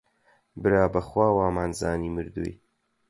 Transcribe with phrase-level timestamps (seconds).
[0.61, 2.53] برا بەخوا وەمانزانی مردووی